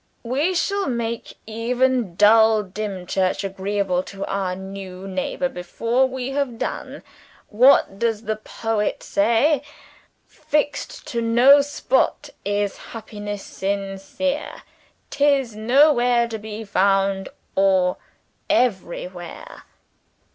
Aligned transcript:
We 0.23 0.55
shall 0.55 0.87
make 0.87 1.37
even 1.45 2.15
dull 2.15 2.63
Dimchurch 2.63 3.43
agreeable 3.43 4.01
to 4.01 4.25
our 4.25 4.55
new 4.55 5.07
neighbor 5.07 5.47
before 5.47 6.07
we 6.07 6.31
have 6.31 6.57
done. 6.57 7.03
What 7.49 7.99
does 7.99 8.23
the 8.23 8.37
poet 8.37 9.03
say? 9.03 9.61
'Fixed 10.25 11.05
to 11.09 11.21
no 11.21 11.61
spot 11.61 12.31
is 12.43 12.77
happiness 12.97 13.43
sincere; 13.43 14.63
'tis 15.11 15.55
nowhere 15.55 16.27
to 16.29 16.39
be 16.39 16.63
found, 16.63 17.29
or 17.55 17.97
everywhere.' 18.49 19.61